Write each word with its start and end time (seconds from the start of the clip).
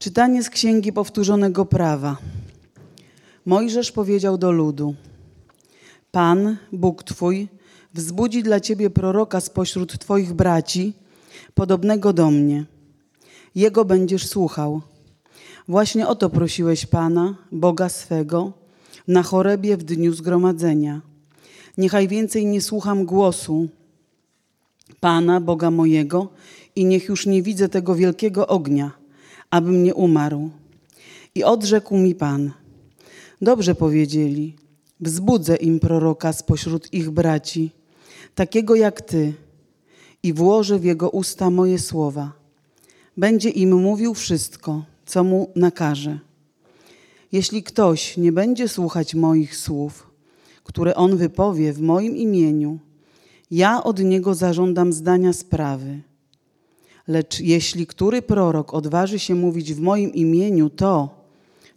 Czytanie 0.00 0.42
z 0.42 0.50
Księgi 0.50 0.92
Powtórzonego 0.92 1.64
Prawa. 1.64 2.16
Mojżesz 3.46 3.92
powiedział 3.92 4.38
do 4.38 4.52
ludu: 4.52 4.94
Pan, 6.10 6.56
Bóg 6.72 7.02
Twój, 7.02 7.48
wzbudzi 7.94 8.42
dla 8.42 8.60
Ciebie 8.60 8.90
proroka 8.90 9.40
spośród 9.40 9.98
Twoich 9.98 10.32
braci, 10.32 10.92
podobnego 11.54 12.12
do 12.12 12.30
mnie. 12.30 12.64
Jego 13.54 13.84
będziesz 13.84 14.26
słuchał. 14.26 14.80
Właśnie 15.68 16.08
o 16.08 16.14
to 16.14 16.30
prosiłeś 16.30 16.86
Pana, 16.86 17.34
Boga 17.52 17.88
swego, 17.88 18.52
na 19.08 19.22
chorebie 19.22 19.76
w 19.76 19.82
dniu 19.82 20.12
zgromadzenia. 20.12 21.00
Niechaj 21.78 22.08
więcej 22.08 22.46
nie 22.46 22.60
słucham 22.60 23.04
głosu 23.04 23.68
Pana, 25.00 25.40
Boga 25.40 25.70
mojego, 25.70 26.28
i 26.76 26.84
niech 26.84 27.04
już 27.08 27.26
nie 27.26 27.42
widzę 27.42 27.68
tego 27.68 27.94
wielkiego 27.94 28.46
ognia, 28.46 28.90
abym 29.50 29.82
nie 29.82 29.94
umarł. 29.94 30.50
I 31.34 31.44
odrzekł 31.44 31.96
mi 31.96 32.14
Pan: 32.14 32.52
Dobrze 33.42 33.74
powiedzieli, 33.74 34.56
wzbudzę 35.00 35.56
im 35.56 35.80
proroka 35.80 36.32
spośród 36.32 36.92
ich 36.92 37.10
braci, 37.10 37.70
takiego 38.34 38.74
jak 38.74 39.00
ty, 39.00 39.34
i 40.22 40.32
włożę 40.32 40.78
w 40.78 40.84
jego 40.84 41.10
usta 41.10 41.50
moje 41.50 41.78
słowa. 41.78 42.32
Będzie 43.16 43.50
im 43.50 43.82
mówił 43.82 44.14
wszystko, 44.14 44.84
co 45.06 45.24
mu 45.24 45.50
nakaże. 45.56 46.18
Jeśli 47.32 47.62
ktoś 47.62 48.16
nie 48.16 48.32
będzie 48.32 48.68
słuchać 48.68 49.14
moich 49.14 49.56
słów, 49.56 50.10
które 50.64 50.94
on 50.94 51.16
wypowie 51.16 51.72
w 51.72 51.80
moim 51.80 52.16
imieniu, 52.16 52.78
ja 53.50 53.84
od 53.84 53.98
niego 53.98 54.34
zażądam 54.34 54.92
zdania 54.92 55.32
sprawy. 55.32 56.00
Lecz 57.08 57.40
jeśli 57.40 57.86
który 57.86 58.22
prorok 58.22 58.74
odważy 58.74 59.18
się 59.18 59.34
mówić 59.34 59.74
w 59.74 59.80
moim 59.80 60.14
imieniu 60.14 60.70
to, 60.70 61.08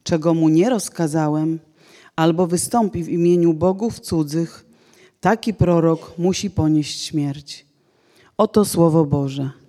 czego 0.04 0.34
mu 0.34 0.50
nie 0.50 0.70
rozkazałem, 0.70 1.60
albo 2.16 2.48
wystąpi 2.48 3.04
w 3.04 3.10
imieniu 3.10 3.54
bogów 3.54 4.00
cudzych, 4.00 4.66
taki 5.22 5.54
prorok 5.54 6.14
musi 6.18 6.50
ponieść 6.50 7.02
śmierć. 7.02 7.66
Oto 8.38 8.66
słowo 8.66 9.06
Boże. 9.06 9.61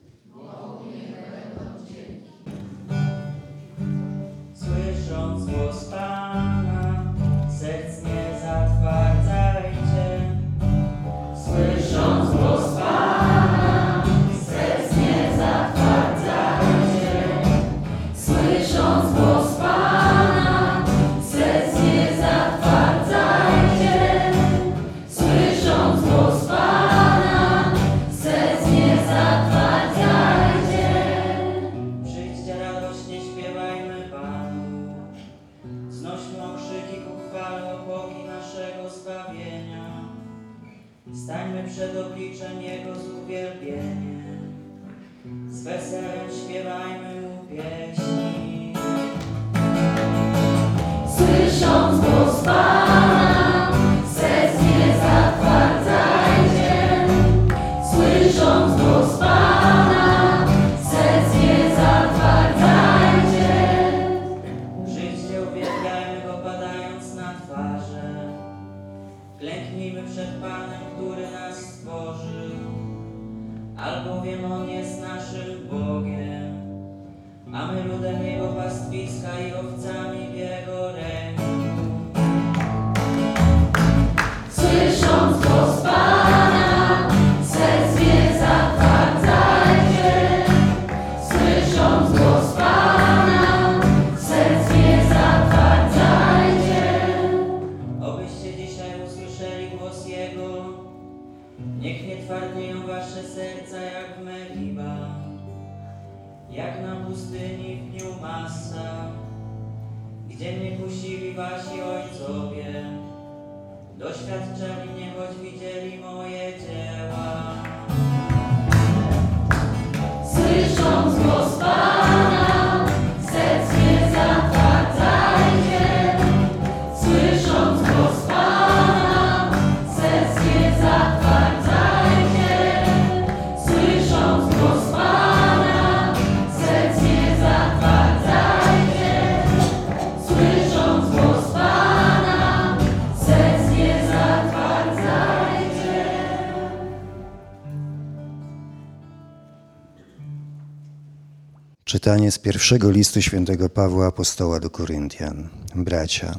Czytanie 151.92 152.32
z 152.32 152.38
pierwszego 152.38 152.90
listu 152.90 153.22
świętego 153.22 153.68
Pawła 153.68 154.06
Apostoła 154.06 154.60
do 154.60 154.70
Koryntian. 154.70 155.48
Bracia, 155.74 156.34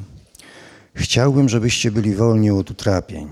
chciałbym, 0.94 1.48
żebyście 1.48 1.90
byli 1.90 2.14
wolni 2.14 2.50
od 2.50 2.70
utrapień. 2.70 3.28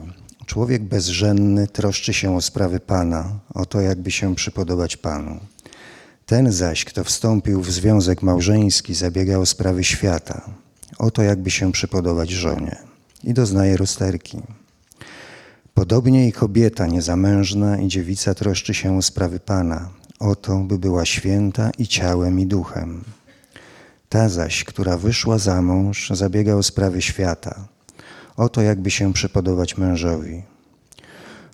Człowiek 0.46 0.82
bezżenny 0.82 1.66
troszczy 1.66 2.14
się 2.14 2.36
o 2.36 2.40
sprawy 2.40 2.80
Pana, 2.80 3.38
o 3.54 3.66
to, 3.66 3.80
jakby 3.80 4.10
się 4.10 4.34
przypodobać 4.34 4.96
Panu. 4.96 5.40
Ten 6.26 6.52
zaś, 6.52 6.84
kto 6.84 7.04
wstąpił 7.04 7.62
w 7.62 7.72
związek 7.72 8.22
małżeński, 8.22 8.94
zabiega 8.94 9.38
o 9.38 9.46
sprawy 9.46 9.84
świata, 9.84 10.50
o 10.98 11.10
to, 11.10 11.22
jakby 11.22 11.50
się 11.50 11.72
przypodobać 11.72 12.30
żonie 12.30 12.76
i 13.24 13.34
doznaje 13.34 13.76
rozterki. 13.76 14.38
Podobnie 15.74 16.28
i 16.28 16.32
kobieta 16.32 16.86
niezamężna 16.86 17.78
i 17.78 17.88
dziewica 17.88 18.34
troszczy 18.34 18.74
się 18.74 18.96
o 18.96 19.02
sprawy 19.02 19.40
Pana, 19.40 19.90
o 20.22 20.36
to, 20.36 20.58
by 20.58 20.78
była 20.78 21.04
święta 21.04 21.70
i 21.78 21.86
ciałem, 21.86 22.40
i 22.40 22.46
duchem. 22.46 23.04
Ta 24.08 24.28
zaś, 24.28 24.64
która 24.64 24.96
wyszła 24.96 25.38
za 25.38 25.62
mąż, 25.62 26.10
zabiega 26.10 26.54
o 26.54 26.62
sprawy 26.62 27.02
świata, 27.02 27.68
o 28.36 28.48
to, 28.48 28.62
jakby 28.62 28.90
się 28.90 29.12
przypodobać 29.12 29.78
mężowi. 29.78 30.42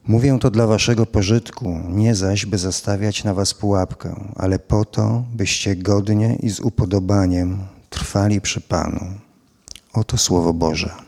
Mówię 0.06 0.38
to 0.40 0.50
dla 0.50 0.66
waszego 0.66 1.06
pożytku, 1.06 1.80
nie 1.88 2.14
zaś, 2.14 2.46
by 2.46 2.58
zastawiać 2.58 3.24
na 3.24 3.34
was 3.34 3.54
pułapkę, 3.54 4.32
ale 4.36 4.58
po 4.58 4.84
to, 4.84 5.24
byście 5.34 5.76
godnie 5.76 6.36
i 6.42 6.50
z 6.50 6.60
upodobaniem 6.60 7.58
trwali 7.90 8.40
przy 8.40 8.60
Panu. 8.60 9.00
Oto 9.92 10.18
Słowo 10.18 10.52
Boże. 10.52 11.07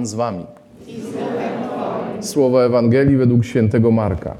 Pan 0.00 0.06
z 0.06 0.14
wami. 0.14 0.44
Słowa 2.20 2.62
Ewangelii 2.62 3.16
według 3.16 3.44
świętego 3.44 3.90
Marka. 3.90 4.36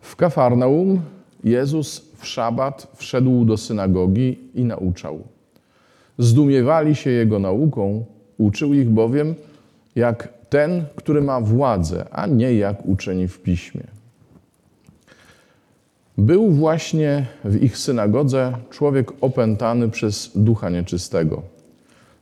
W 0.00 0.16
Kafarnaum 0.16 1.00
Jezus 1.44 2.10
w 2.16 2.26
szabat 2.26 2.86
wszedł 2.94 3.44
do 3.44 3.56
synagogi 3.56 4.38
i 4.54 4.64
nauczał. 4.64 5.18
Zdumiewali 6.18 6.94
się 6.94 7.10
Jego 7.10 7.38
nauką, 7.38 8.04
uczył 8.38 8.74
ich 8.74 8.88
bowiem 8.88 9.34
jak 9.96 10.28
ten, 10.48 10.84
który 10.96 11.22
ma 11.22 11.40
władzę, 11.40 12.04
a 12.10 12.26
nie 12.26 12.54
jak 12.54 12.86
uczeni 12.86 13.28
w 13.28 13.38
piśmie. 13.38 13.95
Był 16.18 16.50
właśnie 16.50 17.26
w 17.44 17.62
ich 17.62 17.78
synagodze 17.78 18.52
człowiek 18.70 19.12
opętany 19.20 19.88
przez 19.88 20.30
ducha 20.34 20.70
nieczystego. 20.70 21.42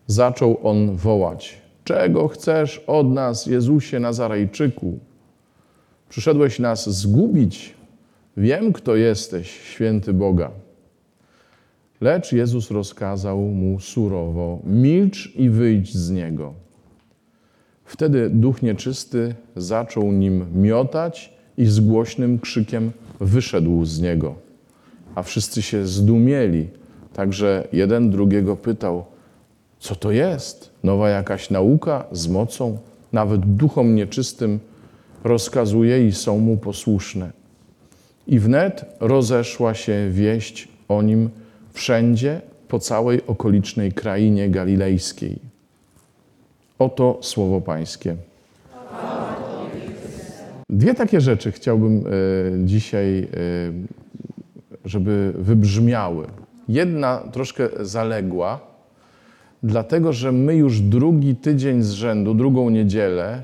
Zaczął 0.06 0.58
on 0.62 0.96
wołać: 0.96 1.62
Czego 1.85 2.29
chcesz 2.29 2.79
od 2.87 3.12
nas, 3.12 3.46
Jezusie 3.46 4.00
Nazarejczyku? 4.00 4.99
Przyszedłeś 6.08 6.58
nas 6.58 6.91
zgubić. 6.91 7.75
Wiem, 8.37 8.73
kto 8.73 8.96
jesteś, 8.96 9.50
święty 9.50 10.12
Boga. 10.12 10.50
Lecz 12.00 12.32
Jezus 12.32 12.70
rozkazał 12.70 13.38
mu 13.38 13.81
surowo: 13.81 14.58
Milcz 14.64 15.37
i 15.37 15.50
wyjdź 15.50 15.94
z 15.94 16.11
niego. 16.11 16.55
Wtedy 17.85 18.31
duch 18.31 18.62
nieczysty 18.62 19.35
zaczął 19.56 20.12
nim 20.12 20.47
miotać 20.62 21.34
i 21.59 21.67
z 21.67 21.81
głośnym 21.81 22.39
krzykiem 22.39 22.93
wyszedł 23.21 23.85
z 23.85 24.01
niego. 24.01 24.35
A 25.15 25.23
wszyscy 25.23 25.62
się 25.62 25.87
zdumieli, 25.87 26.69
także 27.12 27.69
jeden 27.73 28.11
drugiego 28.11 28.56
pytał: 28.56 29.05
Co 29.79 29.95
to 29.95 30.11
jest? 30.11 30.71
Nowa 30.83 31.09
jakaś 31.09 31.51
nauka 31.51 32.05
z 32.12 32.29
mocą? 32.29 32.79
Nawet 33.12 33.41
duchom 33.41 33.95
nieczystym 33.95 34.59
rozkazuje 35.25 36.06
i 36.06 36.12
są 36.12 36.39
mu 36.39 36.56
posłuszne. 36.56 37.31
I 38.27 38.39
wnet 38.39 38.85
rozeszła 39.00 39.75
się 39.75 40.09
wieść 40.11 40.69
o 40.89 41.03
nim 41.03 41.31
wszędzie 41.73 42.41
po 42.69 42.79
całej 42.79 43.27
okolicznej 43.27 43.93
krainie 43.93 44.50
galilejskiej. 44.50 45.39
Oto 46.79 47.19
słowo 47.23 47.61
Pańskie. 47.61 48.17
Dwie 50.75 50.94
takie 50.94 51.21
rzeczy 51.21 51.53
chciałbym 51.53 52.05
e, 52.06 52.11
dzisiaj, 52.65 53.19
e, 53.19 53.26
żeby 54.85 55.32
wybrzmiały. 55.38 56.26
Jedna 56.69 57.19
troszkę 57.32 57.69
zaległa, 57.81 58.61
dlatego 59.62 60.12
że 60.12 60.32
my 60.32 60.56
już 60.56 60.81
drugi 60.81 61.37
tydzień 61.37 61.82
z 61.82 61.91
rzędu, 61.91 62.35
drugą 62.35 62.71
niedzielę, 62.71 63.43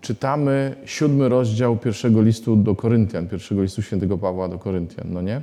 czytamy 0.00 0.74
siódmy 0.84 1.28
rozdział 1.28 1.76
pierwszego 1.76 2.22
listu 2.22 2.56
do 2.56 2.74
Koryntian, 2.74 3.28
pierwszego 3.28 3.62
listu 3.62 3.82
świętego 3.82 4.18
Pawła 4.18 4.48
do 4.48 4.58
Koryntian, 4.58 5.06
no 5.10 5.22
nie? 5.22 5.42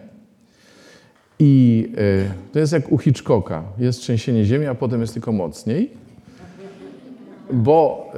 I 1.39 1.87
e, 1.97 2.53
to 2.53 2.59
jest 2.59 2.73
jak 2.73 2.91
u 2.91 2.97
Hitchcocka. 2.97 3.63
Jest 3.77 3.99
trzęsienie 3.99 4.45
ziemi, 4.45 4.65
a 4.65 4.75
potem 4.75 5.01
jest 5.01 5.13
tylko 5.13 5.31
mocniej. 5.31 5.91
Bo 7.53 8.11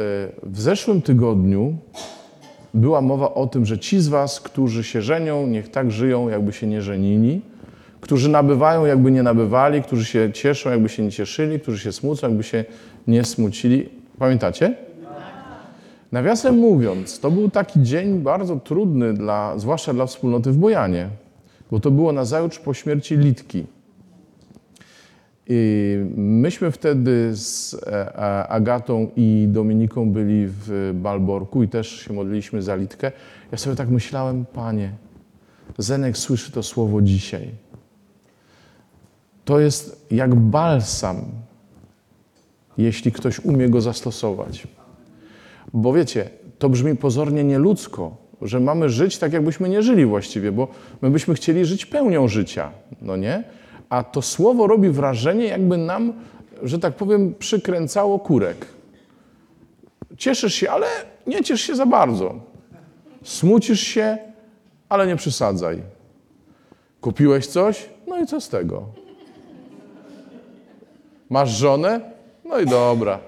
w 0.44 0.62
zeszłym 0.62 1.02
tygodniu 1.02 1.78
była 2.78 3.02
mowa 3.02 3.34
o 3.34 3.48
tym, 3.48 3.66
że 3.66 3.80
ci 3.80 4.00
z 4.00 4.08
was, 4.08 4.40
którzy 4.40 4.84
się 4.84 5.02
żenią, 5.02 5.48
niech 5.48 5.72
tak 5.72 5.92
żyją, 5.92 6.30
jakby 6.30 6.54
się 6.54 6.68
nie 6.68 6.82
żenili, 6.82 7.42
którzy 8.02 8.30
nabywają, 8.30 8.86
jakby 8.86 9.12
nie 9.12 9.24
nabywali, 9.24 9.84
którzy 9.84 10.06
się 10.06 10.32
cieszą, 10.34 10.70
jakby 10.70 10.90
się 10.90 11.04
nie 11.04 11.12
cieszyli, 11.12 11.60
którzy 11.60 11.80
się 11.80 11.92
smucą, 11.92 12.28
jakby 12.28 12.44
się 12.44 12.66
nie 13.08 13.24
smucili. 13.24 13.90
Pamiętacie? 14.20 14.76
Nawiasem 16.12 16.58
mówiąc, 16.58 17.20
to 17.20 17.32
był 17.32 17.50
taki 17.50 17.84
dzień 17.84 18.20
bardzo 18.20 18.56
trudny, 18.56 19.14
dla, 19.14 19.60
zwłaszcza 19.60 19.94
dla 19.94 20.06
wspólnoty 20.06 20.52
w 20.52 20.58
Bojanie, 20.58 21.10
bo 21.72 21.80
to 21.80 21.92
było 21.92 22.12
nazajutrz 22.12 22.60
po 22.60 22.74
śmierci 22.74 23.18
Litki. 23.18 23.66
I 25.50 25.98
myśmy 26.16 26.72
wtedy 26.72 27.36
z 27.36 27.74
e, 27.74 28.18
Agatą 28.48 29.10
i 29.16 29.46
Dominiką 29.50 30.12
byli 30.12 30.46
w 30.48 30.92
Balborku 30.94 31.64
i 31.64 31.68
też 31.68 32.00
się 32.00 32.14
modliliśmy 32.14 32.62
za 32.62 32.76
Litkę. 32.76 33.12
Ja 33.52 33.58
sobie 33.58 33.76
tak 33.76 33.90
myślałem, 33.90 34.46
panie, 34.54 34.92
Zenek 35.78 36.18
słyszy 36.18 36.52
to 36.52 36.64
słowo 36.64 37.02
dzisiaj. 37.02 37.52
To 39.46 39.60
jest 39.60 40.06
jak 40.12 40.36
balsam, 40.36 41.16
jeśli 42.78 43.12
ktoś 43.12 43.40
umie 43.40 43.70
go 43.70 43.82
zastosować. 43.82 44.68
Bo 45.74 45.94
wiecie, 45.94 46.30
to 46.60 46.70
brzmi 46.70 46.96
pozornie 46.96 47.44
nieludzko, 47.44 48.18
że 48.42 48.60
mamy 48.60 48.90
żyć 48.90 49.18
tak, 49.18 49.34
jakbyśmy 49.34 49.70
nie 49.70 49.82
żyli 49.84 50.06
właściwie, 50.06 50.52
bo 50.52 50.68
my 51.02 51.10
byśmy 51.10 51.34
chcieli 51.34 51.66
żyć 51.66 51.86
pełnią 51.86 52.28
życia, 52.28 52.72
no 53.02 53.18
nie? 53.18 53.44
A 53.90 54.04
to 54.04 54.22
słowo 54.22 54.68
robi 54.68 54.90
wrażenie, 54.90 55.46
jakby 55.46 55.78
nam, 55.78 56.14
że 56.64 56.80
tak 56.80 56.96
powiem, 56.96 57.34
przykręcało 57.40 58.20
kurek. 58.20 58.66
Cieszysz 60.18 60.54
się, 60.54 60.72
ale 60.72 60.88
nie 61.28 61.44
ciesz 61.44 61.62
się 61.62 61.76
za 61.76 61.86
bardzo. 61.86 62.36
Smucisz 63.24 63.82
się, 63.82 64.18
ale 64.90 65.08
nie 65.08 65.16
przesadzaj. 65.16 65.82
Kupiłeś 67.02 67.48
coś? 67.48 67.90
No 68.08 68.20
i 68.20 68.26
co 68.26 68.42
z 68.42 68.50
tego? 68.50 68.86
Masz 71.30 71.50
żonę? 71.50 72.02
No 72.46 72.60
i 72.60 72.66
dobra. 72.66 73.20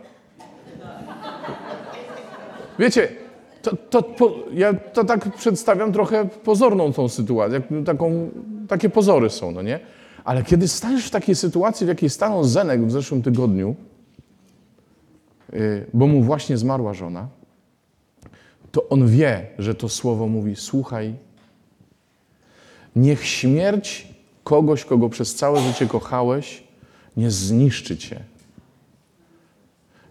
Wiecie, 2.79 3.09
to, 3.61 3.75
to, 3.89 4.03
po, 4.03 4.31
ja 4.53 4.73
to 4.73 5.03
tak 5.03 5.35
przedstawiam 5.35 5.93
trochę 5.93 6.25
pozorną 6.25 6.93
tą 6.93 7.09
sytuację, 7.09 7.61
taką, 7.85 8.29
takie 8.67 8.89
pozory 8.89 9.29
są, 9.29 9.51
no 9.51 9.61
nie? 9.61 9.79
Ale 10.29 10.43
kiedy 10.43 10.67
staniesz 10.67 11.07
w 11.07 11.09
takiej 11.09 11.35
sytuacji, 11.35 11.85
w 11.85 11.89
jakiej 11.89 12.09
stanął 12.09 12.43
Zenek 12.43 12.85
w 12.85 12.91
zeszłym 12.91 13.21
tygodniu, 13.21 13.75
yy, 15.53 15.85
bo 15.93 16.07
mu 16.07 16.23
właśnie 16.23 16.57
zmarła 16.57 16.93
żona, 16.93 17.27
to 18.71 18.89
on 18.89 19.07
wie, 19.07 19.47
że 19.59 19.75
to 19.75 19.89
słowo 19.89 20.27
mówi: 20.27 20.55
Słuchaj, 20.55 21.15
niech 22.95 23.25
śmierć 23.25 24.07
kogoś, 24.43 24.85
kogo 24.85 25.09
przez 25.09 25.35
całe 25.35 25.61
życie 25.61 25.87
kochałeś, 25.87 26.63
nie 27.17 27.31
zniszczy 27.31 27.97
cię. 27.97 28.23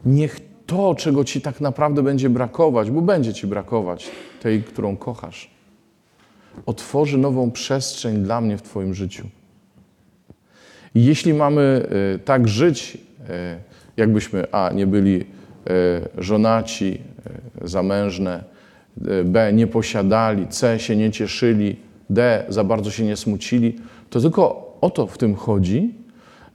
Niech 0.06 0.40
to, 0.66 0.94
czego 0.94 1.24
ci 1.24 1.40
tak 1.40 1.60
naprawdę 1.60 2.02
będzie 2.02 2.30
brakować, 2.30 2.90
bo 2.90 3.02
będzie 3.02 3.34
ci 3.34 3.46
brakować, 3.46 4.10
tej, 4.40 4.62
którą 4.62 4.96
kochasz, 4.96 5.50
otworzy 6.66 7.18
nową 7.18 7.50
przestrzeń 7.50 8.22
dla 8.22 8.40
mnie 8.40 8.56
w 8.56 8.62
Twoim 8.62 8.94
życiu. 8.94 9.28
Jeśli 10.94 11.34
mamy 11.34 11.88
y, 12.14 12.18
tak 12.18 12.48
żyć, 12.48 12.94
y, 12.94 13.28
jakbyśmy 13.96 14.52
A, 14.52 14.70
nie 14.74 14.86
byli 14.86 15.20
y, 15.20 15.24
żonaci, 16.18 17.00
zamężne, 17.62 18.44
B, 19.24 19.52
nie 19.52 19.66
posiadali, 19.66 20.48
C, 20.48 20.78
się 20.78 20.96
nie 20.96 21.10
cieszyli, 21.10 21.76
D, 22.10 22.44
za 22.48 22.64
bardzo 22.64 22.90
się 22.90 23.04
nie 23.04 23.16
smucili, 23.16 23.76
to 24.10 24.20
tylko 24.20 24.76
o 24.80 24.90
to 24.90 25.06
w 25.06 25.18
tym 25.18 25.34
chodzi, 25.34 25.94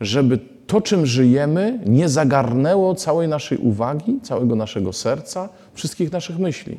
żeby 0.02 0.40
to, 0.68 0.82
czym 0.82 1.06
żyjemy, 1.06 1.80
nie 1.86 2.10
zagarnęło 2.10 2.96
całej 2.96 3.28
naszej 3.28 3.58
uwagi, 3.58 4.20
całego 4.24 4.56
naszego 4.56 4.94
serca, 4.94 5.50
wszystkich 5.74 6.12
naszych 6.12 6.40
myśli. 6.40 6.78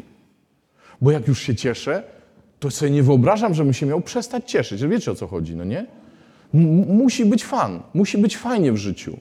Bo 1.01 1.11
jak 1.11 1.29
już 1.29 1.41
się 1.41 1.55
cieszę, 1.55 2.03
to 2.61 2.71
sobie 2.71 2.91
nie 2.91 3.03
wyobrażam, 3.03 3.55
żebym 3.55 3.73
się 3.73 3.87
miał 3.87 4.01
przestać 4.01 4.51
cieszyć. 4.51 4.87
Wiecie 4.87 5.11
o 5.11 5.15
co 5.15 5.27
chodzi, 5.27 5.57
no 5.57 5.65
nie? 5.65 5.87
Musi 6.89 7.25
być 7.25 7.45
fan, 7.45 7.81
musi 7.95 8.19
być 8.19 8.37
fajnie 8.37 8.73
w 8.73 8.77
życiu. 8.77 9.17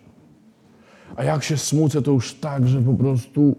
A 1.16 1.24
jak 1.24 1.44
się 1.44 1.58
smucę, 1.58 2.02
to 2.02 2.12
już 2.12 2.34
tak, 2.34 2.68
że 2.68 2.82
po 2.82 2.94
prostu 2.94 3.56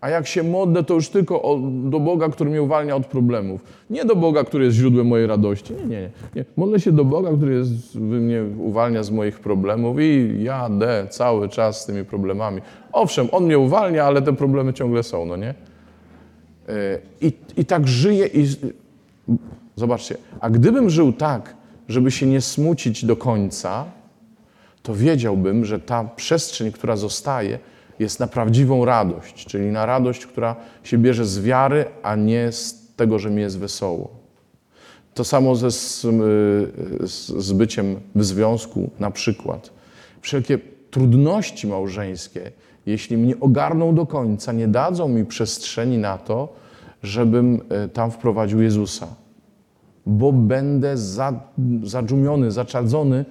A 0.00 0.08
jak 0.10 0.26
się 0.26 0.42
modlę, 0.42 0.84
to 0.84 0.94
już 0.94 1.08
tylko 1.08 1.42
o, 1.42 1.58
do 1.84 2.00
Boga, 2.00 2.28
który 2.28 2.50
mnie 2.50 2.62
uwalnia 2.62 2.96
od 2.96 3.06
problemów. 3.06 3.64
Nie 3.90 4.04
do 4.04 4.16
Boga, 4.16 4.44
który 4.44 4.64
jest 4.64 4.76
źródłem 4.76 5.06
mojej 5.06 5.26
radości. 5.26 5.74
Nie, 5.74 5.84
nie, 5.84 6.10
nie. 6.34 6.44
Modlę 6.56 6.80
się 6.80 6.92
do 6.92 7.04
Boga, 7.04 7.30
który 7.36 7.54
jest, 7.54 7.94
mnie 7.94 8.44
uwalnia 8.58 9.02
z 9.02 9.10
moich 9.10 9.40
problemów 9.40 10.00
i 10.00 10.42
jadę 10.42 11.06
cały 11.10 11.48
czas 11.48 11.82
z 11.82 11.86
tymi 11.86 12.04
problemami. 12.04 12.60
Owszem, 12.92 13.28
On 13.32 13.44
mnie 13.44 13.58
uwalnia, 13.58 14.04
ale 14.04 14.22
te 14.22 14.32
problemy 14.32 14.72
ciągle 14.72 15.02
są, 15.02 15.24
no 15.26 15.36
nie? 15.36 15.54
Yy, 16.68 16.74
I, 17.20 17.32
i 17.56 17.64
tak 17.64 17.88
żyję 17.88 18.26
i... 18.26 18.46
Zobaczcie, 19.80 20.16
a 20.40 20.50
gdybym 20.50 20.90
żył 20.90 21.12
tak, 21.12 21.54
żeby 21.88 22.10
się 22.10 22.26
nie 22.26 22.40
smucić 22.40 23.04
do 23.04 23.16
końca, 23.16 23.84
to 24.82 24.94
wiedziałbym, 24.94 25.64
że 25.64 25.78
ta 25.78 26.04
przestrzeń, 26.04 26.72
która 26.72 26.96
zostaje, 26.96 27.58
jest 27.98 28.20
na 28.20 28.26
prawdziwą 28.26 28.84
radość, 28.84 29.46
czyli 29.46 29.66
na 29.66 29.86
radość, 29.86 30.26
która 30.26 30.56
się 30.84 30.98
bierze 30.98 31.24
z 31.24 31.40
wiary, 31.40 31.84
a 32.02 32.16
nie 32.16 32.52
z 32.52 32.86
tego, 32.96 33.18
że 33.18 33.30
mi 33.30 33.42
jest 33.42 33.58
wesoło. 33.58 34.10
To 35.14 35.24
samo 35.24 35.56
ze, 35.56 35.70
z, 35.70 36.00
z, 37.00 37.26
z 37.26 37.52
byciem 37.52 38.00
w 38.14 38.24
związku, 38.24 38.90
na 38.98 39.10
przykład. 39.10 39.70
Wszelkie 40.20 40.58
trudności 40.90 41.66
małżeńskie, 41.66 42.50
jeśli 42.86 43.16
mnie 43.16 43.40
ogarną 43.40 43.94
do 43.94 44.06
końca, 44.06 44.52
nie 44.52 44.68
dadzą 44.68 45.08
mi 45.08 45.24
przestrzeni 45.24 45.98
na 45.98 46.18
to, 46.18 46.48
żebym 47.02 47.60
e, 47.68 47.88
tam 47.88 48.10
wprowadził 48.10 48.62
Jezusa. 48.62 49.06
Bo 50.10 50.32
będę 50.32 50.96
za, 50.96 51.40
zadżumiony, 51.82 52.50
zaczadzony 52.50 53.24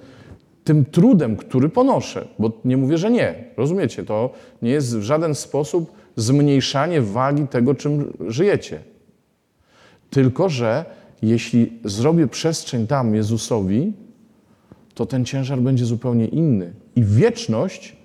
tym 0.64 0.84
trudem, 0.84 1.36
który 1.36 1.68
ponoszę. 1.68 2.28
Bo 2.38 2.52
nie 2.64 2.76
mówię, 2.76 2.98
że 2.98 3.10
nie. 3.10 3.44
Rozumiecie? 3.56 4.04
To 4.04 4.30
nie 4.62 4.70
jest 4.70 4.98
w 4.98 5.02
żaden 5.02 5.34
sposób 5.34 5.92
zmniejszanie 6.16 7.00
wagi 7.00 7.46
tego, 7.48 7.74
czym 7.74 8.12
żyjecie. 8.28 8.82
Tylko, 10.10 10.48
że 10.48 10.84
jeśli 11.22 11.72
zrobię 11.84 12.26
przestrzeń 12.26 12.86
tam 12.86 13.14
Jezusowi, 13.14 13.92
to 14.94 15.06
ten 15.06 15.24
ciężar 15.24 15.58
będzie 15.58 15.84
zupełnie 15.84 16.26
inny. 16.26 16.72
I 16.96 17.04
wieczność 17.04 17.96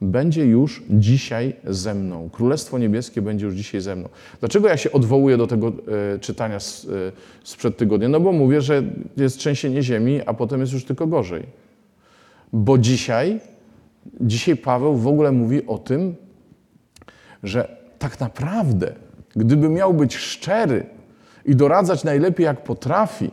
będzie 0.00 0.44
już 0.44 0.82
dzisiaj 0.90 1.56
ze 1.64 1.94
mną. 1.94 2.30
Królestwo 2.32 2.78
Niebieskie 2.78 3.22
będzie 3.22 3.46
już 3.46 3.54
dzisiaj 3.54 3.80
ze 3.80 3.96
mną. 3.96 4.08
Dlaczego 4.40 4.68
ja 4.68 4.76
się 4.76 4.92
odwołuję 4.92 5.36
do 5.36 5.46
tego 5.46 5.72
e, 6.14 6.18
czytania 6.18 6.60
z, 6.60 6.84
e, 6.84 6.88
sprzed 7.44 7.76
tygodnia? 7.76 8.08
No 8.08 8.20
bo 8.20 8.32
mówię, 8.32 8.60
że 8.60 8.82
jest 9.16 9.38
trzęsienie 9.38 9.82
ziemi, 9.82 10.20
a 10.26 10.34
potem 10.34 10.60
jest 10.60 10.72
już 10.72 10.84
tylko 10.84 11.06
gorzej. 11.06 11.46
Bo 12.52 12.78
dzisiaj, 12.78 13.40
dzisiaj 14.20 14.56
Paweł 14.56 14.96
w 14.96 15.06
ogóle 15.06 15.32
mówi 15.32 15.66
o 15.66 15.78
tym, 15.78 16.14
że 17.42 17.76
tak 17.98 18.20
naprawdę, 18.20 18.92
gdyby 19.36 19.68
miał 19.68 19.94
być 19.94 20.16
szczery 20.16 20.86
i 21.44 21.56
doradzać 21.56 22.04
najlepiej 22.04 22.44
jak 22.44 22.64
potrafi, 22.64 23.30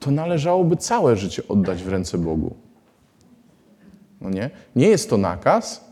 to 0.00 0.10
należałoby 0.10 0.76
całe 0.76 1.16
życie 1.16 1.42
oddać 1.48 1.82
w 1.82 1.88
ręce 1.88 2.18
Bogu. 2.18 2.63
No 4.24 4.30
nie? 4.30 4.50
nie 4.76 4.88
jest 4.88 5.10
to 5.10 5.16
nakaz, 5.16 5.84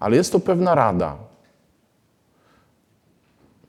ale 0.00 0.16
jest 0.16 0.32
to 0.32 0.40
pewna 0.40 0.74
rada. 0.74 1.16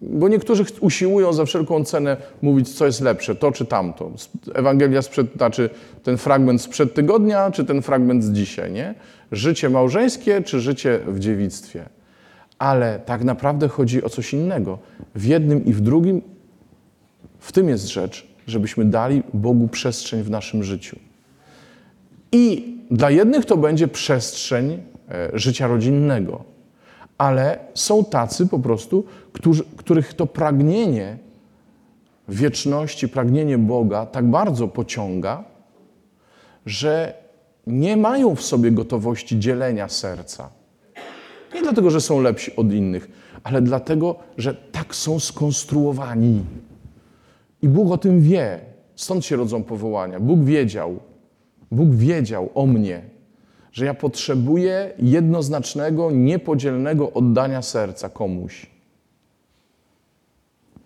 Bo 0.02 0.30
niektórzy 0.30 0.66
usiłują 0.80 1.34
za 1.34 1.46
wszelką 1.46 1.84
cenę 1.84 2.18
mówić, 2.42 2.76
co 2.76 2.86
jest 2.86 3.02
lepsze, 3.02 3.36
to 3.36 3.52
czy 3.52 3.66
tamto. 3.66 4.12
Ewangelia 4.54 5.02
sprzed, 5.02 5.28
znaczy 5.36 5.70
ten 6.04 6.18
fragment 6.18 6.62
sprzed 6.62 6.94
tygodnia, 6.94 7.52
czy 7.52 7.66
ten 7.66 7.82
fragment 7.82 8.24
z 8.24 8.32
dzisiaj, 8.32 8.72
nie? 8.72 8.96
Życie 9.32 9.70
małżeńskie, 9.70 10.42
czy 10.42 10.60
życie 10.60 11.00
w 11.08 11.20
dziewictwie. 11.20 11.90
Ale 12.58 13.00
tak 13.00 13.24
naprawdę 13.24 13.68
chodzi 13.68 14.04
o 14.04 14.10
coś 14.10 14.34
innego. 14.34 14.80
W 15.16 15.26
jednym 15.26 15.66
i 15.66 15.74
w 15.74 15.82
drugim, 15.82 16.22
w 17.40 17.52
tym 17.52 17.70
jest 17.70 17.88
rzecz, 17.88 18.28
żebyśmy 18.48 18.86
dali 18.86 19.24
Bogu 19.34 19.68
przestrzeń 19.68 20.24
w 20.24 20.30
naszym 20.30 20.64
życiu. 20.64 21.11
I 22.32 22.76
dla 22.92 23.10
jednych 23.10 23.46
to 23.46 23.58
będzie 23.58 23.88
przestrzeń 23.88 24.72
e, 25.10 25.30
życia 25.34 25.68
rodzinnego, 25.68 26.44
ale 27.18 27.60
są 27.74 28.06
tacy 28.06 28.48
po 28.48 28.60
prostu, 28.60 29.06
którzy, 29.34 29.64
których 29.78 30.14
to 30.14 30.26
pragnienie 30.26 31.18
wieczności, 32.30 33.10
pragnienie 33.10 33.58
Boga 33.58 34.06
tak 34.06 34.26
bardzo 34.26 34.68
pociąga, 34.68 35.44
że 36.66 37.14
nie 37.68 37.98
mają 37.98 38.36
w 38.36 38.42
sobie 38.42 38.72
gotowości 38.72 39.40
dzielenia 39.40 39.90
serca. 39.90 40.50
Nie 41.54 41.62
dlatego, 41.62 41.90
że 41.90 42.02
są 42.02 42.22
lepsi 42.22 42.56
od 42.56 42.74
innych, 42.74 43.10
ale 43.44 43.62
dlatego, 43.62 44.16
że 44.38 44.54
tak 44.54 44.96
są 44.96 45.20
skonstruowani. 45.20 46.42
I 47.62 47.68
Bóg 47.68 47.92
o 47.92 47.98
tym 47.98 48.22
wie. 48.22 48.60
Stąd 48.96 49.26
się 49.26 49.36
rodzą 49.36 49.64
powołania. 49.64 50.20
Bóg 50.20 50.44
wiedział, 50.44 51.00
Bóg 51.72 51.96
wiedział 51.96 52.50
o 52.56 52.66
mnie, 52.66 53.02
że 53.72 53.86
ja 53.86 53.94
potrzebuję 53.94 54.94
jednoznacznego, 55.00 56.12
niepodzielnego 56.12 57.14
oddania 57.14 57.62
serca 57.62 58.10
komuś. 58.10 58.68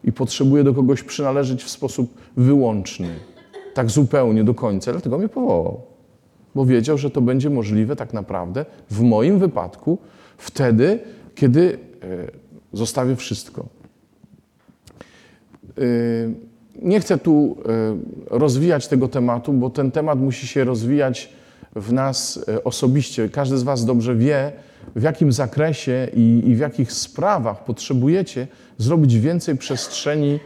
I 0.04 0.12
potrzebuję 0.12 0.64
do 0.64 0.74
kogoś 0.74 1.04
przynależeć 1.04 1.64
w 1.64 1.70
sposób 1.70 2.14
wyłączny, 2.38 3.10
tak 3.74 3.90
zupełnie 3.90 4.44
do 4.44 4.54
końca. 4.54 4.92
Dlatego 4.92 5.18
mnie 5.18 5.30
powołał. 5.30 5.82
Bo 6.56 6.66
wiedział, 6.66 6.98
że 6.98 7.10
to 7.10 7.22
będzie 7.22 7.50
możliwe 7.50 7.96
tak 7.96 8.14
naprawdę 8.14 8.66
w 8.90 9.02
moim 9.02 9.40
wypadku 9.40 9.98
wtedy, 10.38 11.00
kiedy 11.36 11.80
e, 12.04 12.78
zostawię 12.78 13.16
wszystko. 13.16 13.66
Nie 16.82 17.00
chcę 17.00 17.18
tu 17.18 17.58
y, 18.30 18.38
rozwijać 18.40 18.88
tego 18.88 19.08
tematu, 19.08 19.54
bo 19.54 19.70
ten 19.70 19.92
temat 19.92 20.20
musi 20.20 20.48
się 20.48 20.64
rozwijać 20.64 21.30
w 21.76 21.94
nas 21.94 22.38
y, 22.38 22.64
osobiście. 22.64 23.30
Każdy 23.30 23.58
z 23.58 23.64
Was 23.64 23.86
dobrze 23.86 24.16
wie, 24.16 24.52
w 24.96 25.04
jakim 25.04 25.32
zakresie 25.32 26.08
i, 26.14 26.56
w 26.56 26.60
jakich 26.60 26.92
sprawach 26.92 27.64
potrzebujecie 27.64 28.48
zrobić 28.78 29.20
więcej 29.20 29.58
przestrzeni 29.58 30.40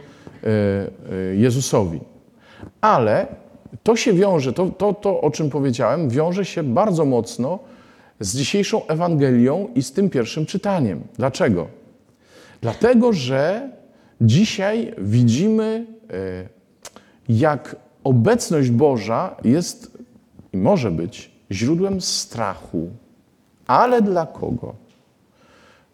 y, 0.44 1.36
Jezusowi. 1.36 2.00
Ale 2.80 3.26
to 3.82 3.96
się 3.96 4.12
wiąże, 4.12 4.52
to, 4.52 4.66
to, 4.66 4.94
to 4.94 5.20
o 5.20 5.30
czym 5.30 5.50
powiedziałem, 5.50 6.08
wiąże 6.08 6.44
się 6.44 6.62
bardzo 6.62 7.04
mocno 7.04 7.58
z 8.20 8.36
dzisiejszą 8.36 8.86
Ewangelią 8.86 9.68
i 9.74 9.82
z 9.82 9.92
tym 9.92 10.10
pierwszym 10.10 10.46
czytaniem. 10.46 11.00
Dlaczego? 11.16 11.66
Dlatego, 12.60 13.12
że 13.12 13.70
dzisiaj 14.20 14.94
widzimy, 14.98 15.86
e, 16.10 16.48
jak 17.28 17.76
obecność 18.04 18.70
Boża 18.70 19.36
jest 19.44 19.98
i 20.52 20.56
może 20.56 20.90
być 20.90 21.30
źródłem 21.50 22.00
strachu. 22.00 22.90
Ale 23.66 24.02
dla 24.02 24.26
kogo? 24.26 24.74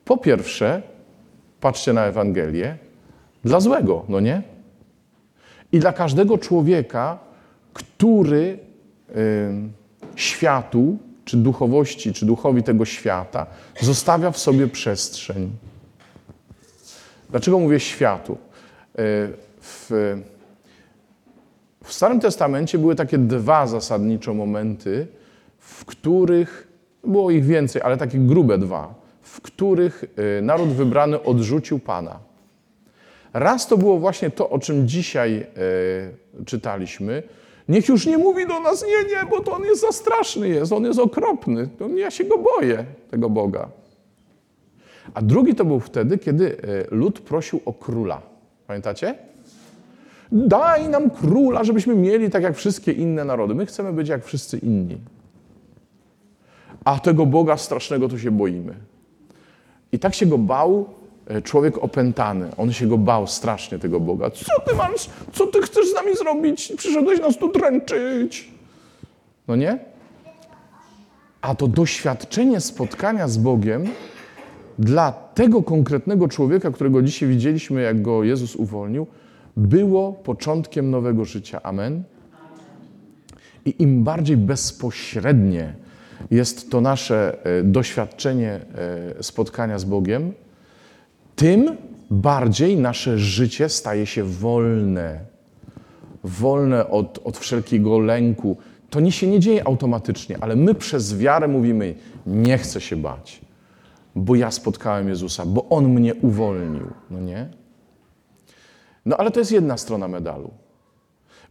Po 0.05 0.17
pierwsze, 0.17 0.83
patrzcie 1.61 1.93
na 1.93 2.05
Ewangelię, 2.05 2.79
dla 3.45 3.61
złego, 3.61 4.05
no 4.09 4.21
nie? 4.21 4.43
I 5.73 5.79
dla 5.79 5.93
każdego 5.93 6.39
człowieka, 6.39 7.19
który 7.73 8.59
y, 9.11 9.53
światu, 10.17 10.99
czy 11.25 11.37
duchowości, 11.37 12.13
czy 12.13 12.27
duchowi 12.27 12.63
tego 12.63 12.85
świata 12.85 13.47
zostawia 13.81 14.31
w 14.31 14.39
sobie 14.39 14.67
przestrzeń. 14.67 15.51
Dlaczego 17.31 17.59
mówię 17.59 17.81
światu? 17.81 18.39
Y, 18.99 19.47
W, 19.61 19.91
w 21.85 21.93
Starym 21.93 22.21
Testamencie 22.21 22.79
były 22.79 22.95
takie 22.95 23.19
dwa 23.19 23.67
zasadniczo 23.67 24.35
momenty, 24.35 25.07
w 25.59 25.85
których, 25.85 26.69
było 27.05 27.31
ich 27.31 27.45
więcej, 27.45 27.83
ale 27.83 27.97
takie 27.97 28.19
grube 28.19 28.59
dwa, 28.59 28.95
w 29.23 29.41
których 29.41 30.05
y, 30.39 30.43
naród 30.43 30.69
wybrany 30.69 31.23
odrzucił 31.23 31.79
Pana. 31.79 32.19
Raz 33.33 33.67
to 33.67 33.77
było 33.79 33.99
właśnie 33.99 34.31
to, 34.31 34.51
o 34.51 34.59
czym 34.59 34.89
dzisiaj 34.89 35.47
e, 36.39 36.45
czytaliśmy. 36.45 37.23
Niech 37.69 37.89
już 37.89 38.07
nie 38.07 38.19
mówi 38.19 38.47
do 38.47 38.61
nas, 38.61 38.83
nie, 38.87 39.15
nie, 39.15 39.31
bo 39.31 39.41
to 39.41 39.53
on 39.53 39.65
jest 39.65 39.81
za 39.81 39.93
straszny 39.93 40.49
jest, 40.49 40.73
on 40.73 40.85
jest 40.85 40.99
okropny. 40.99 41.69
To 41.79 41.89
ja 41.89 42.11
się 42.11 42.25
go 42.25 42.39
boję, 42.39 42.85
tego 43.11 43.31
Boga. 43.31 43.69
A 45.15 45.23
drugi 45.23 45.55
to 45.55 45.65
był 45.65 45.81
wtedy, 45.81 46.19
kiedy 46.19 46.57
e, 46.91 46.95
lud 46.95 47.21
prosił 47.21 47.61
o 47.65 47.73
króla. 47.73 48.23
Pamiętacie? 48.67 49.15
Daj 50.33 50.89
nam 50.89 51.11
króla, 51.11 51.65
żebyśmy 51.65 51.95
mieli 51.95 52.31
tak 52.31 52.43
jak 52.43 52.57
wszystkie 52.57 52.93
inne 52.93 53.25
narody. 53.25 53.55
My 53.55 53.67
chcemy 53.67 53.93
być 53.93 54.09
jak 54.09 54.25
wszyscy 54.25 54.59
inni. 54.59 54.99
A 56.85 56.99
tego 56.99 57.27
Boga 57.27 57.57
strasznego 57.57 58.09
to 58.09 58.19
się 58.19 58.31
boimy. 58.31 58.75
I 59.93 59.99
tak 59.99 60.15
się 60.15 60.27
go 60.27 60.39
bał 60.39 60.89
e, 61.27 61.43
człowiek 61.43 61.79
opętany. 61.79 62.51
On 62.57 62.73
się 62.73 62.87
go 62.87 62.99
bał 62.99 63.27
strasznie, 63.27 63.79
tego 63.79 64.01
Boga. 64.01 64.31
Co 64.31 64.61
ty 64.67 64.75
masz? 64.75 65.11
Co 65.33 65.47
ty 65.47 65.63
chcesz 65.63 65.91
z 65.91 65.95
nami 65.95 66.17
zrobić? 66.17 66.73
Przyszedłeś 66.77 67.21
nas 67.21 67.39
tu 67.39 67.53
dręczyć. 67.53 68.51
No 69.49 69.57
nie? 69.57 69.79
A 71.41 71.55
to 71.55 71.69
doświadczenie 71.69 72.61
spotkania 72.61 73.29
z 73.29 73.37
Bogiem 73.37 73.87
dla 74.79 75.13
tego 75.13 75.63
konkretnego 75.63 76.29
człowieka, 76.29 76.71
którego 76.71 77.03
dzisiaj 77.03 77.29
widzieliśmy, 77.29 77.83
jak 77.83 78.03
go 78.03 78.25
Jezus 78.25 78.57
uwolnił, 78.57 79.07
było 79.57 80.13
początkiem 80.13 80.91
nowego 80.91 81.25
życia. 81.25 81.63
Amen. 81.63 82.03
I 83.65 83.83
im 83.83 84.05
bardziej 84.05 84.37
bezpośrednie 84.37 85.75
jest 86.31 86.71
to 86.71 86.81
nasze 86.81 87.45
e, 87.45 87.63
doświadczenie 87.63 88.61
e, 89.19 89.23
spotkania 89.23 89.79
z 89.79 89.85
Bogiem, 89.85 90.33
tym 91.37 91.77
bardziej 92.11 92.77
nasze 92.77 93.19
życie 93.19 93.69
staje 93.69 94.07
się 94.07 94.25
wolne. 94.25 95.21
Wolne 96.25 96.89
od, 96.89 97.21
od 97.25 97.39
wszelkiego 97.39 97.99
lęku. 97.99 98.57
To 98.91 99.01
nie 99.01 99.13
się 99.13 99.27
nie 99.27 99.41
dzieje 99.41 99.67
automatycznie, 99.67 100.37
ale 100.41 100.57
my 100.57 100.75
przez 100.75 101.19
wiarę 101.19 101.49
mówimy: 101.49 101.95
Nie 102.27 102.59
chcę 102.59 102.81
się 102.81 102.97
bać, 102.97 103.41
bo 104.17 104.35
ja 104.35 104.51
spotkałem 104.51 105.09
Jezusa, 105.09 105.47
bo 105.47 105.69
On 105.69 105.89
mnie 105.89 106.15
uwolnił. 106.15 106.87
No 107.11 107.21
nie? 107.21 107.49
No 109.07 109.17
ale 109.17 109.31
to 109.31 109.41
jest 109.41 109.53
jedna 109.53 109.77
strona 109.77 110.09
medalu. 110.09 110.51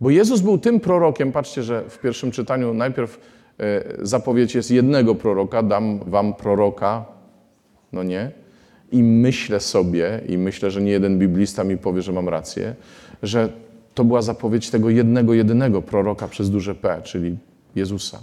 Bo 0.02 0.10
Jezus 0.10 0.42
był 0.42 0.58
tym 0.58 0.80
prorokiem, 0.80 1.32
patrzcie, 1.32 1.64
że 1.64 1.84
w 1.90 2.00
pierwszym 2.00 2.32
czytaniu 2.32 2.74
najpierw 2.74 3.20
e, 3.60 3.84
zapowiedź 4.02 4.56
jest 4.56 4.72
jednego 4.72 5.16
proroka, 5.16 5.64
dam 5.64 6.00
wam 6.00 6.34
proroka, 6.34 7.06
no 7.94 8.04
nie? 8.04 8.32
I 8.92 9.04
myślę 9.04 9.60
sobie, 9.60 10.22
i 10.28 10.38
myślę, 10.38 10.72
że 10.72 10.82
nie 10.82 10.92
jeden 10.92 11.20
biblista 11.20 11.64
mi 11.64 11.78
powie, 11.78 12.02
że 12.02 12.12
mam 12.12 12.30
rację, 12.30 12.76
że 13.24 13.50
to 13.94 14.04
była 14.04 14.22
zapowiedź 14.22 14.70
tego 14.70 14.90
jednego, 14.90 15.34
jedynego 15.34 15.82
proroka 15.82 16.28
przez 16.28 16.50
duże 16.50 16.76
P, 16.76 17.02
czyli 17.04 17.38
Jezusa. 17.76 18.20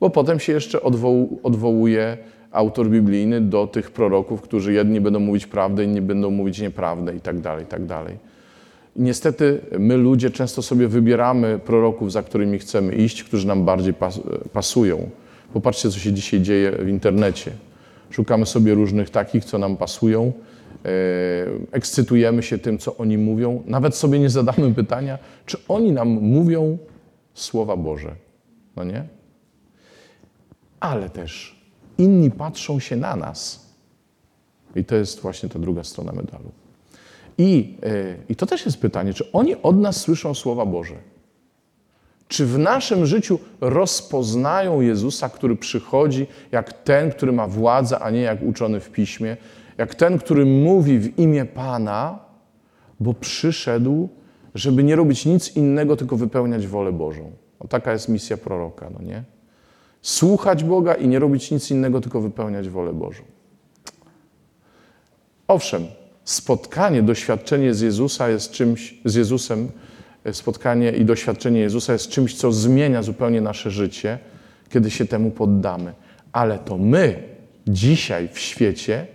Bo 0.00 0.10
potem 0.10 0.40
się 0.40 0.52
jeszcze 0.52 0.82
odwoł, 0.82 1.40
odwołuje 1.42 2.18
autor 2.52 2.88
biblijny 2.90 3.40
do 3.40 3.66
tych 3.66 3.90
proroków, 3.90 4.42
którzy 4.42 4.72
jedni 4.72 5.00
będą 5.00 5.20
mówić 5.20 5.46
prawdę, 5.46 5.84
inni 5.84 6.00
będą 6.02 6.30
mówić 6.30 6.60
nieprawdę 6.60 7.16
i 7.16 7.20
tak 7.20 7.40
dalej, 7.40 7.64
i 7.64 7.66
tak 7.66 7.86
dalej. 7.86 8.16
Niestety 8.96 9.60
my 9.78 9.96
ludzie 9.96 10.30
często 10.30 10.62
sobie 10.62 10.88
wybieramy 10.88 11.58
proroków, 11.58 12.12
za 12.12 12.22
którymi 12.22 12.58
chcemy 12.58 12.94
iść, 12.94 13.24
którzy 13.24 13.46
nam 13.46 13.64
bardziej 13.64 13.94
pas, 13.94 14.20
pasują. 14.52 15.10
Popatrzcie, 15.52 15.90
co 15.90 15.98
się 15.98 16.12
dzisiaj 16.12 16.40
dzieje 16.40 16.72
w 16.72 16.88
internecie. 16.88 17.50
Szukamy 18.10 18.46
sobie 18.46 18.74
różnych 18.74 19.10
takich, 19.10 19.44
co 19.44 19.58
nam 19.58 19.76
pasują, 19.76 20.32
e, 20.84 20.90
ekscytujemy 21.72 22.42
się 22.42 22.58
tym, 22.58 22.78
co 22.78 22.96
oni 22.96 23.18
mówią. 23.18 23.62
Nawet 23.66 23.96
sobie 23.96 24.18
nie 24.18 24.30
zadamy 24.30 24.74
pytania, 24.82 25.18
czy 25.46 25.56
oni 25.68 25.92
nam 25.92 26.08
mówią 26.08 26.78
słowa 27.34 27.76
Boże. 27.76 28.14
No 28.76 28.84
nie? 28.84 29.04
Ale 30.80 31.10
też 31.10 31.57
inni 31.98 32.30
patrzą 32.30 32.80
się 32.80 32.96
na 32.96 33.16
nas. 33.16 33.68
I 34.76 34.84
to 34.84 34.96
jest 34.96 35.20
właśnie 35.20 35.48
ta 35.48 35.58
druga 35.58 35.84
strona 35.84 36.12
medalu. 36.12 36.50
I, 37.38 37.76
e, 37.82 38.14
I 38.28 38.36
to 38.36 38.46
też 38.46 38.66
jest 38.66 38.78
pytanie, 38.78 39.14
czy 39.14 39.32
oni 39.32 39.62
od 39.62 39.76
nas 39.76 39.96
słyszą 39.96 40.34
Słowa 40.34 40.66
Boże? 40.66 40.94
Czy 42.28 42.46
w 42.46 42.58
naszym 42.58 43.06
życiu 43.06 43.38
rozpoznają 43.60 44.80
Jezusa, 44.80 45.28
który 45.28 45.56
przychodzi 45.56 46.26
jak 46.52 46.72
ten, 46.72 47.10
który 47.10 47.32
ma 47.32 47.46
władzę, 47.46 47.98
a 47.98 48.10
nie 48.10 48.20
jak 48.20 48.42
uczony 48.42 48.80
w 48.80 48.90
piśmie, 48.90 49.36
jak 49.78 49.94
ten, 49.94 50.18
który 50.18 50.46
mówi 50.46 50.98
w 50.98 51.18
imię 51.18 51.44
Pana, 51.44 52.18
bo 53.00 53.14
przyszedł, 53.14 54.08
żeby 54.54 54.84
nie 54.84 54.96
robić 54.96 55.26
nic 55.26 55.56
innego, 55.56 55.96
tylko 55.96 56.16
wypełniać 56.16 56.66
wolę 56.66 56.92
Bożą. 56.92 57.30
No, 57.60 57.68
taka 57.68 57.92
jest 57.92 58.08
misja 58.08 58.36
proroka, 58.36 58.90
no 58.90 59.02
nie? 59.02 59.24
Słuchać 60.02 60.64
Boga 60.64 60.94
i 60.94 61.08
nie 61.08 61.18
robić 61.18 61.50
nic 61.50 61.70
innego, 61.70 62.00
tylko 62.00 62.20
wypełniać 62.20 62.68
wolę 62.68 62.92
Bożą. 62.92 63.22
Owszem, 65.48 65.86
spotkanie, 66.24 67.02
doświadczenie 67.02 67.74
z 67.74 67.80
Jezusa 67.80 68.28
jest 68.28 68.50
czymś, 68.50 68.94
z 69.04 69.14
Jezusem, 69.14 69.68
spotkanie 70.32 70.92
i 70.92 71.04
doświadczenie 71.04 71.60
Jezusa 71.60 71.92
jest 71.92 72.08
czymś, 72.08 72.34
co 72.34 72.52
zmienia 72.52 73.02
zupełnie 73.02 73.40
nasze 73.40 73.70
życie, 73.70 74.18
kiedy 74.68 74.90
się 74.90 75.06
temu 75.06 75.30
poddamy. 75.30 75.92
Ale 76.32 76.58
to 76.58 76.78
my 76.78 77.22
dzisiaj 77.66 78.28
w 78.32 78.38
świecie 78.38 79.06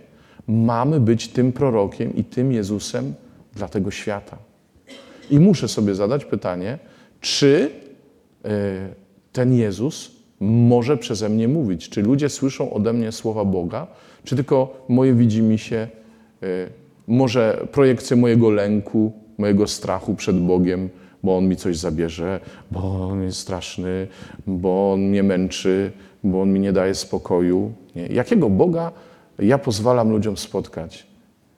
mamy 0.46 1.00
być 1.00 1.28
tym 1.28 1.52
prorokiem 1.52 2.16
i 2.16 2.24
tym 2.24 2.52
Jezusem 2.52 3.14
dla 3.54 3.68
tego 3.68 3.90
świata. 3.90 4.38
I 5.30 5.40
muszę 5.40 5.68
sobie 5.68 5.94
zadać 5.94 6.24
pytanie, 6.24 6.78
czy 7.20 7.70
e, 8.44 8.48
ten 9.32 9.54
Jezus 9.54 10.10
może 10.40 10.96
przeze 10.96 11.28
mnie 11.28 11.48
mówić? 11.48 11.88
Czy 11.88 12.02
ludzie 12.02 12.28
słyszą 12.28 12.72
ode 12.72 12.92
mnie 12.92 13.12
słowa 13.12 13.44
Boga, 13.44 13.86
czy 14.24 14.36
tylko 14.36 14.84
moje 14.88 15.14
widzimisię 15.14 15.88
e, 16.42 16.46
może 17.06 17.66
projekcję 17.72 18.16
mojego 18.16 18.50
lęku, 18.50 19.12
mojego 19.38 19.66
strachu 19.66 20.14
przed 20.14 20.40
Bogiem, 20.40 20.88
bo 21.22 21.36
On 21.36 21.48
mi 21.48 21.56
coś 21.56 21.76
zabierze, 21.76 22.40
bo 22.70 23.08
On 23.08 23.22
jest 23.22 23.38
straszny, 23.38 24.06
bo 24.46 24.92
On 24.92 25.00
mnie 25.00 25.22
męczy, 25.22 25.92
bo 26.24 26.42
On 26.42 26.52
mi 26.52 26.60
nie 26.60 26.72
daje 26.72 26.94
spokoju. 26.94 27.72
Nie. 27.96 28.06
Jakiego 28.06 28.50
Boga 28.50 28.92
ja 29.38 29.58
pozwalam 29.58 30.10
ludziom 30.10 30.36
spotkać? 30.36 31.06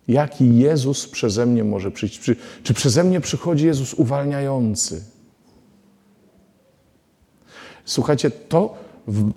Jaki 0.09 0.59
Jezus 0.59 1.09
przeze 1.09 1.47
mnie 1.47 1.65
może 1.65 1.91
przyjść? 1.91 2.21
Czy 2.63 2.75
przeze 2.75 3.05
mnie 3.05 3.21
przychodzi 3.21 3.67
Jezus 3.67 3.95
uwalniający? 3.95 5.16
Słuchajcie, 7.87 8.31
to 8.31 8.75
w, 9.07 9.33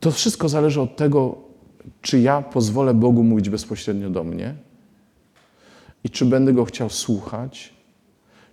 To 0.00 0.10
wszystko 0.10 0.48
zależy 0.48 0.80
od 0.80 0.96
tego, 0.96 1.36
czy 2.02 2.20
ja 2.20 2.42
pozwolę 2.42 2.94
Bogu 2.94 3.24
mówić 3.24 3.50
bezpośrednio 3.50 4.10
do 4.10 4.24
mnie 4.24 4.54
i 6.04 6.10
czy 6.10 6.24
będę 6.26 6.52
go 6.52 6.64
chciał 6.64 6.90
słuchać, 6.90 7.74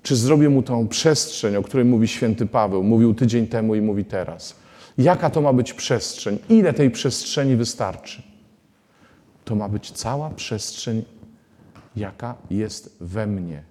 czy 0.04 0.16
zrobię 0.16 0.50
mu 0.50 0.64
tą 0.64 0.88
przestrzeń, 0.88 1.56
o 1.56 1.64
której 1.64 1.86
mówi 1.86 2.08
święty 2.08 2.46
Paweł, 2.46 2.84
mówił 2.84 3.14
tydzień 3.14 3.48
temu 3.48 3.76
i 3.76 3.82
mówi 3.82 4.06
teraz. 4.06 4.56
Jaka 4.98 5.30
to 5.30 5.42
ma 5.42 5.54
być 5.54 5.74
przestrzeń? 5.74 6.40
Ile 6.50 6.74
tej 6.74 6.92
przestrzeni 6.92 7.56
wystarczy? 7.56 8.24
To 9.46 9.56
ma 9.56 9.70
być 9.70 9.92
cała 9.92 10.30
przestrzeń, 10.30 11.04
jaka 11.96 12.36
jest 12.50 12.98
we 13.02 13.28
mnie. 13.28 13.64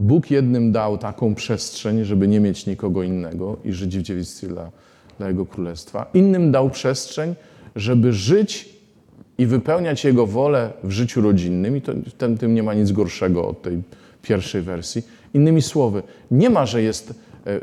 Bóg 0.00 0.30
jednym 0.30 0.72
dał 0.72 0.98
taką 0.98 1.34
przestrzeń, 1.34 2.04
żeby 2.04 2.28
nie 2.28 2.40
mieć 2.40 2.66
nikogo 2.66 3.02
innego 3.02 3.56
i 3.64 3.72
żyć 3.72 3.98
w 3.98 4.02
dziewictwie 4.02 4.48
dla, 4.48 4.70
dla 5.18 5.28
Jego 5.28 5.46
Królestwa. 5.46 6.10
Innym 6.14 6.52
dał 6.52 6.70
przestrzeń, 6.70 7.34
żeby 7.76 8.12
żyć 8.12 8.68
i 9.38 9.46
wypełniać 9.46 10.04
Jego 10.04 10.26
wolę 10.26 10.72
w 10.84 10.90
życiu 10.90 11.20
rodzinnym. 11.20 11.76
I 11.76 11.80
to, 11.80 11.92
tym, 12.18 12.38
tym 12.38 12.54
nie 12.54 12.62
ma 12.62 12.74
nic 12.74 12.92
gorszego 12.92 13.48
od 13.48 13.62
tej 13.62 13.82
pierwszej 14.22 14.62
wersji. 14.62 15.02
Innymi 15.34 15.62
słowy, 15.62 16.02
nie 16.30 16.50
ma, 16.50 16.66
że 16.66 16.82
jest 16.82 17.14
e, 17.46 17.60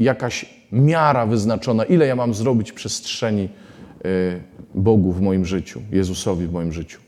jakaś 0.00 0.46
miara 0.72 1.26
wyznaczona, 1.26 1.84
ile 1.84 2.06
ja 2.06 2.16
mam 2.16 2.34
zrobić 2.34 2.72
przestrzeni 2.72 3.48
e, 4.04 4.08
Bogu 4.74 5.12
w 5.12 5.20
moim 5.20 5.44
życiu, 5.44 5.82
Jezusowi 5.92 6.46
w 6.46 6.52
moim 6.52 6.72
życiu. 6.72 7.00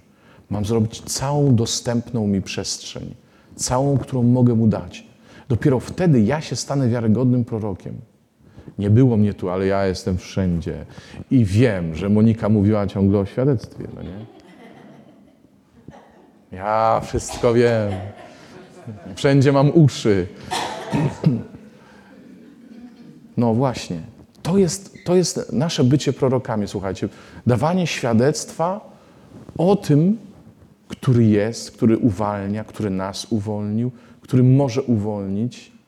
Mam 0.51 0.64
zrobić 0.64 1.01
całą 1.01 1.55
dostępną 1.55 2.27
mi 2.27 2.43
przestrzeń, 2.43 3.14
całą, 3.59 3.99
którą 3.99 4.23
mogę 4.23 4.55
Mu 4.55 4.66
dać. 4.66 5.07
Dopiero 5.49 5.81
wtedy 5.81 6.21
ja 6.21 6.40
się 6.40 6.57
stanę 6.57 6.88
wiarygodnym 6.88 7.44
prorokiem. 7.44 7.94
Nie 8.79 8.90
było 8.90 9.16
mnie 9.16 9.35
tu, 9.35 9.51
ale 9.51 9.66
ja 9.66 9.87
jestem 9.87 10.18
wszędzie. 10.18 10.85
I 11.31 11.44
wiem, 11.44 11.94
że 11.94 12.09
Monika 12.09 12.49
mówiła 12.49 12.87
ciągle 12.87 13.18
o 13.18 13.27
świadectwie, 13.27 13.85
no 13.97 14.03
nie? 14.03 14.27
Ja 16.53 17.01
wszystko 17.05 17.55
wiem. 17.55 17.92
Wszędzie 19.14 19.53
mam 19.53 19.71
uszy. 19.75 20.27
No 23.37 23.55
właśnie. 23.55 24.01
To 24.42 24.59
jest, 24.59 24.97
to 25.05 25.14
jest 25.14 25.53
nasze 25.53 25.85
bycie 25.85 26.12
prorokami, 26.12 26.68
słuchajcie. 26.68 27.09
Dawanie 27.47 27.87
świadectwa 27.87 28.90
o 29.59 29.77
tym, 29.77 30.18
który 30.88 31.24
jest, 31.24 31.70
który 31.70 31.98
uwalnia, 31.98 32.64
który 32.64 32.90
nas 32.90 33.27
uwolnił, 33.31 33.90
który 34.20 34.42
może 34.42 34.83
uwolnić 34.83 35.79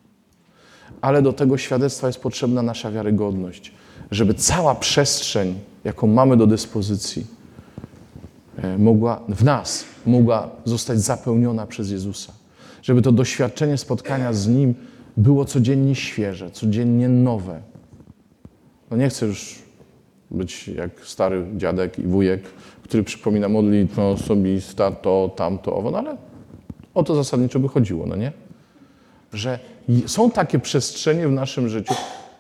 ale 1.01 1.23
do 1.23 1.33
tego 1.33 1.59
świadectwa 1.59 2.07
jest 2.07 2.21
potrzebna 2.21 2.63
nasza 2.63 2.91
wiarygodność, 2.91 3.73
żeby 4.11 4.35
cała 4.35 4.75
przestrzeń, 4.75 5.59
jaką 5.85 6.07
mamy 6.07 6.37
do 6.37 6.47
dyspozycji, 6.47 7.27
e, 8.57 8.79
mogła 8.79 9.21
w 9.29 9.45
nas 9.45 9.85
mogła 10.07 10.51
zostać 10.65 11.01
zapełniona 11.01 11.67
przez 11.67 11.91
Jezusa. 11.91 12.33
Żeby 12.83 13.03
to 13.03 13.13
doświadczenie 13.13 13.79
spotkania 13.79 14.33
z 14.33 14.49
Nim 14.49 14.75
było 15.17 15.45
codziennie 15.45 15.95
świeże, 15.95 16.51
codziennie 16.51 17.09
nowe. 17.09 17.61
No 18.91 18.97
nie 18.97 19.09
chcę 19.09 19.27
już 19.27 19.59
być 20.31 20.69
jak 20.69 20.91
stary 21.05 21.47
dziadek 21.57 21.99
i 21.99 22.03
wujek, 22.03 22.43
który 22.91 23.05
przypomina 23.05 23.49
modlitwę 23.49 24.05
osobista, 24.05 24.91
to, 24.91 25.31
tamto, 25.37 25.77
owo, 25.77 25.91
no 25.91 25.99
ale 25.99 26.17
o 26.95 27.03
to 27.03 27.15
zasadniczo 27.15 27.59
by 27.61 27.69
chodziło, 27.69 28.07
no 28.07 28.17
nie? 28.17 28.33
Że 29.33 29.59
są 30.07 30.31
takie 30.31 30.59
przestrzenie 30.59 31.29
w 31.29 31.33
naszym 31.33 31.69
życiu, 31.69 31.95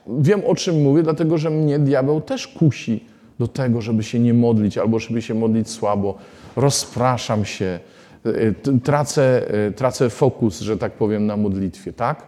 wiem 0.07 0.43
o 0.47 0.55
czym 0.55 0.83
mówię, 0.83 1.03
dlatego 1.03 1.39
że 1.39 1.51
mnie 1.51 1.79
diabeł 1.79 2.21
też 2.21 2.49
kusi 2.49 3.05
do 3.39 3.49
tego, 3.49 3.81
żeby 3.81 4.03
się 4.03 4.19
nie 4.19 4.35
modlić 4.35 4.79
albo 4.79 4.99
żeby 4.99 5.23
się 5.23 5.35
modlić 5.35 5.71
słabo. 5.71 6.19
Rozpraszam 6.57 7.45
się, 7.45 7.81
y, 8.27 8.55
t- 8.63 8.79
tracę, 8.85 9.55
y, 9.69 9.73
tracę 9.73 10.11
fokus, 10.11 10.61
że 10.61 10.79
tak 10.79 10.93
powiem, 10.93 11.27
na 11.27 11.37
modlitwie, 11.37 11.93
tak? 11.93 12.27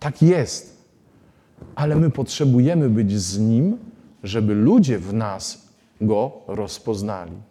Tak 0.00 0.22
jest. 0.22 0.86
Ale 1.74 1.96
my 1.96 2.10
potrzebujemy 2.10 2.88
być 2.88 3.20
z 3.20 3.38
nim, 3.38 3.76
żeby 4.22 4.54
ludzie 4.54 4.98
w 4.98 5.14
nas 5.14 5.68
go 6.00 6.32
rozpoznali. 6.48 7.49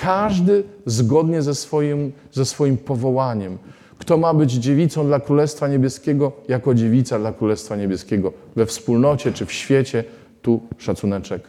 Każdy 0.00 0.64
zgodnie 0.86 1.42
ze 1.42 1.54
swoim, 1.54 2.12
ze 2.32 2.44
swoim 2.44 2.76
powołaniem. 2.76 3.58
Kto 3.98 4.16
ma 4.16 4.34
być 4.34 4.52
dziewicą 4.52 5.06
dla 5.06 5.20
Królestwa 5.20 5.68
Niebieskiego, 5.68 6.32
jako 6.48 6.74
dziewica 6.74 7.18
dla 7.18 7.32
Królestwa 7.32 7.76
Niebieskiego. 7.76 8.32
We 8.56 8.66
wspólnocie 8.66 9.32
czy 9.32 9.46
w 9.46 9.52
świecie, 9.52 10.04
tu 10.42 10.60
szacuneczek 10.78 11.48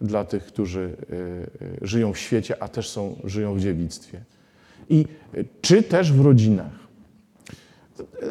dla 0.00 0.24
tych, 0.24 0.44
którzy 0.44 0.80
y, 0.80 1.14
y, 1.82 1.86
żyją 1.86 2.12
w 2.12 2.18
świecie, 2.18 2.62
a 2.62 2.68
też 2.68 2.88
są, 2.88 3.16
żyją 3.24 3.54
w 3.54 3.60
dziewictwie. 3.60 4.20
I 4.88 5.04
y, 5.34 5.44
czy 5.60 5.82
też 5.82 6.12
w 6.12 6.24
rodzinach. 6.24 6.79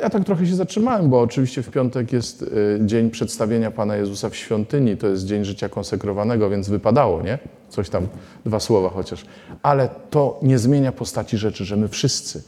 Ja 0.01 0.09
tak 0.09 0.23
trochę 0.23 0.47
się 0.47 0.55
zatrzymałem, 0.55 1.09
bo 1.09 1.21
oczywiście 1.21 1.63
w 1.63 1.69
piątek 1.69 2.13
jest 2.13 2.41
y, 2.41 2.79
dzień 2.85 3.09
przedstawienia 3.09 3.71
Pana 3.71 3.95
Jezusa 3.95 4.29
w 4.29 4.35
świątyni, 4.35 4.97
to 4.97 5.07
jest 5.07 5.25
dzień 5.25 5.45
życia 5.45 5.69
konsekrowanego, 5.69 6.49
więc 6.49 6.69
wypadało, 6.69 7.21
nie? 7.21 7.39
Coś 7.69 7.89
tam, 7.89 8.07
dwa 8.45 8.59
słowa 8.59 8.89
chociaż. 8.89 9.25
Ale 9.63 9.89
to 10.09 10.39
nie 10.43 10.59
zmienia 10.59 10.91
postaci 10.91 11.37
rzeczy, 11.37 11.65
że 11.65 11.77
my 11.77 11.87
wszyscy, 11.87 12.43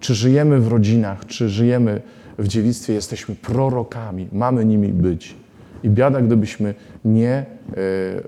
czy 0.00 0.14
żyjemy 0.14 0.60
w 0.60 0.68
rodzinach, 0.68 1.26
czy 1.26 1.48
żyjemy 1.48 2.00
w 2.38 2.48
dziewictwie, 2.48 2.94
jesteśmy 2.94 3.34
prorokami, 3.34 4.28
mamy 4.32 4.64
nimi 4.64 4.88
być. 4.88 5.34
I 5.82 5.90
biada, 5.90 6.20
gdybyśmy 6.20 6.74
nie, 7.04 7.46
y, 7.76 8.22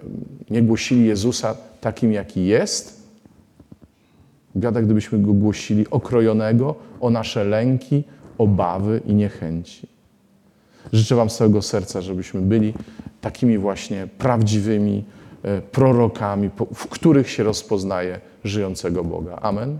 nie 0.50 0.62
głosili 0.62 1.06
Jezusa 1.06 1.56
takim, 1.80 2.12
jaki 2.12 2.46
jest, 2.46 2.98
Biada, 4.56 4.82
gdybyśmy 4.82 5.18
go 5.18 5.32
głosili 5.32 5.90
okrojonego 5.90 6.74
o 7.00 7.10
nasze 7.10 7.44
lęki, 7.44 8.04
obawy 8.38 9.00
i 9.06 9.14
niechęci. 9.14 9.86
Życzę 10.92 11.14
Wam 11.14 11.30
z 11.30 11.36
całego 11.36 11.62
serca, 11.62 12.00
żebyśmy 12.00 12.40
byli 12.40 12.74
takimi 13.20 13.58
właśnie 13.58 14.08
prawdziwymi 14.18 15.04
e, 15.42 15.60
prorokami, 15.60 16.50
w 16.74 16.86
których 16.86 17.30
się 17.30 17.42
rozpoznaje 17.42 18.20
żyjącego 18.44 19.04
Boga. 19.04 19.38
Amen. 19.42 19.78